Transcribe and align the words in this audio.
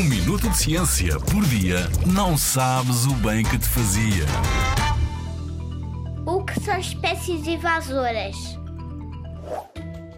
Um 0.00 0.04
minuto 0.04 0.48
de 0.48 0.56
ciência 0.56 1.20
por 1.20 1.44
dia 1.44 1.80
não 2.10 2.34
sabes 2.34 3.04
o 3.04 3.12
bem 3.16 3.44
que 3.44 3.58
te 3.58 3.68
fazia. 3.68 4.24
O 6.24 6.42
que 6.42 6.58
são 6.58 6.78
espécies 6.78 7.46
invasoras? 7.46 8.34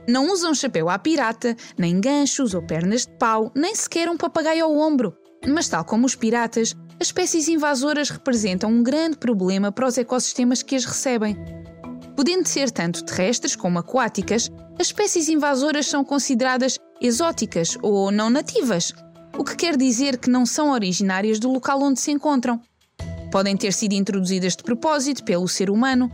Não 0.08 0.30
usam 0.30 0.54
chapéu 0.54 0.88
à 0.88 0.96
pirata, 1.00 1.56
nem 1.76 2.00
ganchos 2.00 2.54
ou 2.54 2.62
pernas 2.62 3.06
de 3.06 3.12
pau, 3.14 3.50
nem 3.56 3.74
sequer 3.74 4.08
um 4.08 4.16
papagaio 4.16 4.66
ao 4.66 4.78
ombro. 4.78 5.16
Mas, 5.48 5.68
tal 5.68 5.84
como 5.84 6.06
os 6.06 6.14
piratas, 6.14 6.76
as 7.00 7.08
espécies 7.08 7.48
invasoras 7.48 8.08
representam 8.08 8.70
um 8.70 8.84
grande 8.84 9.16
problema 9.16 9.72
para 9.72 9.88
os 9.88 9.98
ecossistemas 9.98 10.62
que 10.62 10.76
as 10.76 10.84
recebem. 10.84 11.36
Podendo 12.14 12.46
ser 12.46 12.70
tanto 12.70 13.04
terrestres 13.04 13.56
como 13.56 13.80
aquáticas, 13.80 14.48
as 14.78 14.86
espécies 14.86 15.28
invasoras 15.28 15.86
são 15.88 16.04
consideradas 16.04 16.78
exóticas 17.00 17.76
ou 17.82 18.12
não 18.12 18.30
nativas, 18.30 18.94
o 19.36 19.44
que 19.44 19.56
quer 19.56 19.76
dizer 19.76 20.18
que 20.18 20.30
não 20.30 20.44
são 20.44 20.70
originárias 20.70 21.38
do 21.38 21.50
local 21.50 21.80
onde 21.82 22.00
se 22.00 22.10
encontram. 22.10 22.60
Podem 23.30 23.56
ter 23.56 23.72
sido 23.72 23.94
introduzidas 23.94 24.54
de 24.54 24.62
propósito 24.62 25.24
pelo 25.24 25.48
ser 25.48 25.70
humano, 25.70 26.10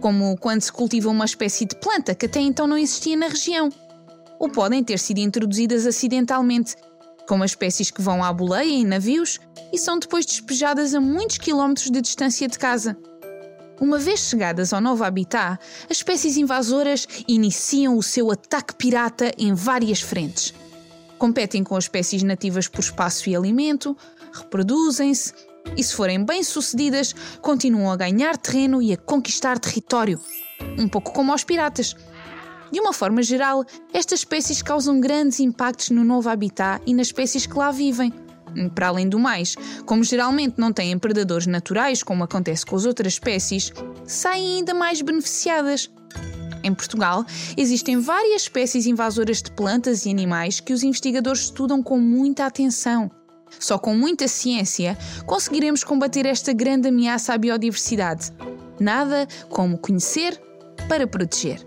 como 0.00 0.36
quando 0.38 0.62
se 0.62 0.72
cultiva 0.72 1.10
uma 1.10 1.24
espécie 1.24 1.64
de 1.64 1.76
planta 1.76 2.14
que 2.14 2.26
até 2.26 2.40
então 2.40 2.66
não 2.66 2.78
existia 2.78 3.16
na 3.16 3.28
região. 3.28 3.68
Ou 4.38 4.48
podem 4.48 4.82
ter 4.82 4.98
sido 4.98 5.18
introduzidas 5.18 5.86
acidentalmente, 5.86 6.74
como 7.28 7.44
as 7.44 7.52
espécies 7.52 7.90
que 7.90 8.02
vão 8.02 8.24
à 8.24 8.32
boleia 8.32 8.70
em 8.70 8.84
navios 8.84 9.38
e 9.72 9.78
são 9.78 9.98
depois 9.98 10.26
despejadas 10.26 10.94
a 10.94 11.00
muitos 11.00 11.38
quilómetros 11.38 11.90
de 11.90 12.00
distância 12.00 12.48
de 12.48 12.58
casa. 12.58 12.96
Uma 13.80 13.98
vez 13.98 14.20
chegadas 14.20 14.72
ao 14.72 14.80
novo 14.80 15.04
habitat, 15.04 15.58
as 15.90 15.98
espécies 15.98 16.36
invasoras 16.36 17.06
iniciam 17.26 17.96
o 17.96 18.02
seu 18.02 18.30
ataque 18.30 18.74
pirata 18.74 19.32
em 19.36 19.54
várias 19.54 20.00
frentes. 20.00 20.54
Competem 21.22 21.62
com 21.62 21.76
as 21.76 21.84
espécies 21.84 22.24
nativas 22.24 22.66
por 22.66 22.80
espaço 22.80 23.30
e 23.30 23.36
alimento, 23.36 23.96
reproduzem-se 24.32 25.32
e, 25.76 25.84
se 25.84 25.94
forem 25.94 26.24
bem-sucedidas, 26.24 27.14
continuam 27.40 27.92
a 27.92 27.96
ganhar 27.96 28.36
terreno 28.36 28.82
e 28.82 28.92
a 28.92 28.96
conquistar 28.96 29.56
território. 29.60 30.18
Um 30.76 30.88
pouco 30.88 31.12
como 31.12 31.30
aos 31.30 31.44
piratas. 31.44 31.94
De 32.72 32.80
uma 32.80 32.92
forma 32.92 33.22
geral, 33.22 33.64
estas 33.94 34.18
espécies 34.18 34.62
causam 34.62 34.98
grandes 34.98 35.38
impactos 35.38 35.90
no 35.90 36.02
novo 36.02 36.28
habitat 36.28 36.82
e 36.84 36.92
nas 36.92 37.06
espécies 37.06 37.46
que 37.46 37.56
lá 37.56 37.70
vivem. 37.70 38.12
Para 38.74 38.88
além 38.88 39.08
do 39.08 39.16
mais, 39.16 39.54
como 39.86 40.02
geralmente 40.02 40.56
não 40.58 40.72
têm 40.72 40.98
predadores 40.98 41.46
naturais, 41.46 42.02
como 42.02 42.24
acontece 42.24 42.66
com 42.66 42.74
as 42.74 42.84
outras 42.84 43.12
espécies, 43.12 43.72
saem 44.04 44.56
ainda 44.56 44.74
mais 44.74 45.00
beneficiadas. 45.00 45.88
Em 46.62 46.74
Portugal, 46.74 47.24
existem 47.56 48.00
várias 48.00 48.42
espécies 48.42 48.86
invasoras 48.86 49.42
de 49.42 49.50
plantas 49.52 50.06
e 50.06 50.10
animais 50.10 50.60
que 50.60 50.72
os 50.72 50.82
investigadores 50.82 51.42
estudam 51.42 51.82
com 51.82 51.98
muita 51.98 52.46
atenção. 52.46 53.10
Só 53.58 53.78
com 53.78 53.94
muita 53.94 54.28
ciência 54.28 54.96
conseguiremos 55.26 55.84
combater 55.84 56.26
esta 56.26 56.52
grande 56.52 56.88
ameaça 56.88 57.34
à 57.34 57.38
biodiversidade. 57.38 58.30
Nada 58.80 59.26
como 59.48 59.78
conhecer 59.78 60.40
para 60.88 61.06
proteger. 61.06 61.60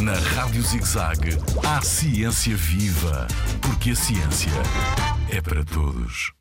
Na 0.00 0.14
Rádio 0.14 0.62
ZigZag, 0.62 1.38
há 1.64 1.80
ciência 1.80 2.56
viva, 2.56 3.26
porque 3.60 3.90
a 3.90 3.94
ciência 3.94 4.50
é 5.30 5.40
para 5.40 5.64
todos. 5.64 6.32